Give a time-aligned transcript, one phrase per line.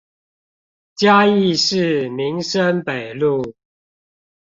[0.95, 3.53] 嘉義市民生北路